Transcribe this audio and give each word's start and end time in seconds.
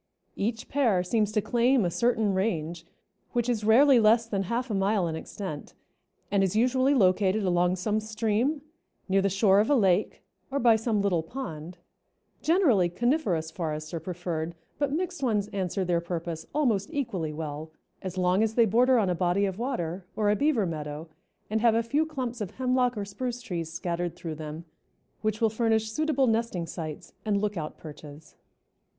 Each 0.35 0.67
pair 0.67 1.03
seems 1.03 1.31
to 1.33 1.43
claim 1.43 1.85
a 1.85 1.91
certain 1.91 2.33
range, 2.33 2.87
which 3.33 3.47
is 3.47 3.63
rarely 3.63 3.99
less 3.99 4.25
than 4.25 4.41
half 4.49 4.71
a 4.71 4.73
mile 4.73 5.07
in 5.07 5.15
extent, 5.15 5.75
and 6.31 6.43
is 6.43 6.55
usually 6.55 6.95
located 6.95 7.43
along 7.43 7.75
some 7.75 7.99
stream, 7.99 8.63
near 9.07 9.21
the 9.21 9.29
shore 9.29 9.59
of 9.59 9.69
a 9.69 9.75
lake, 9.75 10.23
or 10.49 10.57
by 10.57 10.75
some 10.75 11.03
little 11.03 11.21
pond; 11.21 11.77
generally 12.41 12.89
coniferous 12.89 13.51
forests 13.51 13.93
are 13.93 13.99
preferred, 13.99 14.55
but 14.79 14.91
mixed 14.91 15.21
ones 15.21 15.49
answer 15.49 15.85
their 15.85 16.01
purpose 16.01 16.47
almost 16.51 16.89
equally 16.91 17.31
well 17.31 17.69
as 18.01 18.17
long 18.17 18.41
as 18.41 18.55
they 18.55 18.65
border 18.65 18.97
on 18.97 19.07
a 19.07 19.13
body 19.13 19.45
of 19.45 19.59
water 19.59 20.07
or 20.15 20.31
a 20.31 20.35
beaver 20.35 20.65
meadow 20.65 21.09
and 21.47 21.61
have 21.61 21.75
a 21.75 21.83
few 21.83 22.07
clumps 22.07 22.41
of 22.41 22.49
hemlock 22.55 22.97
or 22.97 23.05
spruce 23.05 23.39
trees 23.39 23.71
scattered 23.71 24.15
through 24.15 24.33
them 24.33 24.65
which 25.21 25.39
will 25.39 25.49
furnish 25.51 25.91
suitable 25.91 26.25
nesting 26.25 26.65
sites 26.65 27.13
and 27.23 27.39
lookout 27.39 27.77
perches. 27.77 28.35